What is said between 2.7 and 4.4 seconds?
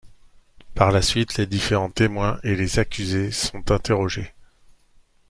accusés sont interrogés.